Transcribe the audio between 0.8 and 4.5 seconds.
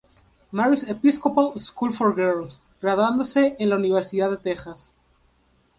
Episcopal School for Girls, graduándose en la Universidad de